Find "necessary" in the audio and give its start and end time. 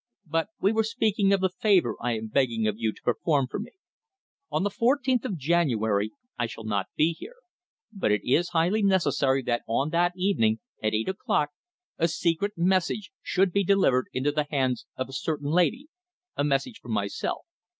8.81-9.43